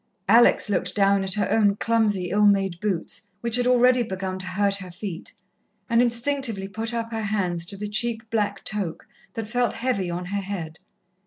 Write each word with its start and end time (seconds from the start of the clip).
Alex 0.27 0.67
looked 0.67 0.95
down 0.95 1.23
at 1.23 1.35
her 1.35 1.47
own 1.51 1.75
clumsy, 1.75 2.31
ill 2.31 2.47
made 2.47 2.79
boots, 2.79 3.21
which 3.41 3.55
had 3.55 3.67
already 3.67 4.01
begun 4.01 4.39
to 4.39 4.47
hurt 4.47 4.77
her 4.77 4.89
feet, 4.89 5.31
and 5.87 6.01
instinctively 6.01 6.67
put 6.67 6.91
up 6.91 7.11
her 7.11 7.21
hands 7.25 7.67
to 7.67 7.77
the 7.77 7.87
cheap 7.87 8.27
black 8.31 8.63
toque, 8.63 9.05
that 9.35 9.47
felt 9.47 9.73
heavy 9.73 10.09
on 10.09 10.25
her 10.25 10.41
head. 10.41 10.79